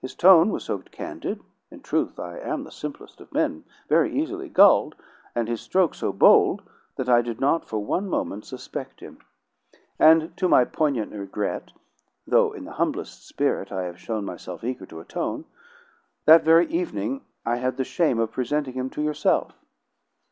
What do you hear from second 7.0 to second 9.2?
I did not for one moment suspect him;